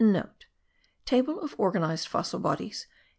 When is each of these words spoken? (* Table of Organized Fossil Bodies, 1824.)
(* 0.55 1.05
Table 1.11 1.39
of 1.39 1.53
Organized 1.59 2.07
Fossil 2.07 2.39
Bodies, 2.39 2.87
1824.) 2.87 2.93